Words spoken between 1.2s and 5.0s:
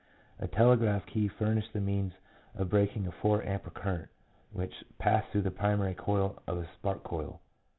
furnished the means of breaking a four ampere current, which